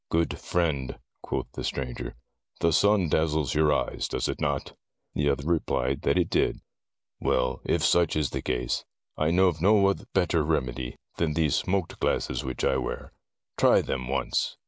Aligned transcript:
"Good 0.09 0.39
friend," 0.39 0.97
quoth 1.21 1.51
the 1.53 1.63
stranger, 1.63 2.15
"the 2.59 2.73
sun 2.73 3.07
dazzles 3.07 3.53
your 3.53 3.71
eyes, 3.71 4.07
does 4.07 4.27
it 4.27 4.41
not?" 4.41 4.75
The 5.13 5.29
other 5.29 5.45
replied 5.45 6.01
that 6.01 6.17
it 6.17 6.31
did. 6.31 6.59
"Well, 7.19 7.61
if 7.65 7.85
such 7.85 8.15
is 8.15 8.31
the 8.31 8.41
case, 8.41 8.83
I 9.15 9.29
know 9.29 9.47
of 9.47 9.61
no 9.61 9.93
better 10.15 10.41
remedy 10.41 10.95
than 11.17 11.33
these 11.33 11.55
smoked 11.55 11.99
glasses 11.99 12.43
which 12.43 12.63
I 12.65 12.77
wear. 12.77 13.13
Try 13.59 13.83
them 13.83 14.07
once." 14.07 14.57